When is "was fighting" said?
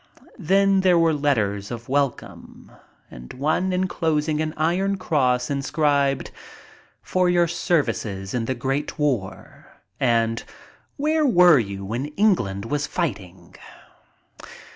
12.65-13.53